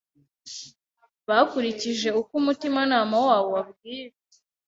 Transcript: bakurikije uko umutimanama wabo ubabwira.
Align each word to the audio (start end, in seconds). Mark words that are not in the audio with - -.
bakurikije 1.27 2.09
uko 2.19 2.31
umutimanama 2.41 3.15
wabo 3.27 3.45
ubabwira. 3.51 4.15